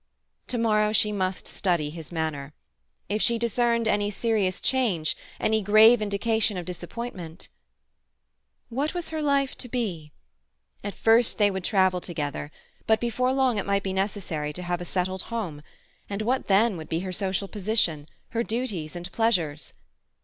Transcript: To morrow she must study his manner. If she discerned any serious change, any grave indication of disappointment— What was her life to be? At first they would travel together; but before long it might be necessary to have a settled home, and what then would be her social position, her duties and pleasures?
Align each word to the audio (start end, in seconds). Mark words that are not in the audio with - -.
To 0.47 0.57
morrow 0.57 0.93
she 0.93 1.11
must 1.11 1.47
study 1.47 1.91
his 1.91 2.11
manner. 2.11 2.55
If 3.07 3.21
she 3.21 3.37
discerned 3.37 3.87
any 3.87 4.09
serious 4.09 4.59
change, 4.59 5.15
any 5.39 5.61
grave 5.61 6.01
indication 6.01 6.57
of 6.57 6.65
disappointment— 6.65 7.49
What 8.69 8.95
was 8.95 9.09
her 9.09 9.21
life 9.21 9.55
to 9.59 9.69
be? 9.69 10.11
At 10.83 10.95
first 10.95 11.37
they 11.37 11.51
would 11.51 11.63
travel 11.63 12.01
together; 12.01 12.49
but 12.87 12.99
before 12.99 13.31
long 13.31 13.59
it 13.59 13.65
might 13.67 13.83
be 13.83 13.93
necessary 13.93 14.51
to 14.53 14.63
have 14.63 14.81
a 14.81 14.85
settled 14.85 15.21
home, 15.29 15.61
and 16.09 16.23
what 16.23 16.47
then 16.47 16.77
would 16.77 16.89
be 16.89 17.01
her 17.01 17.13
social 17.13 17.47
position, 17.47 18.07
her 18.29 18.41
duties 18.41 18.95
and 18.95 19.11
pleasures? 19.11 19.75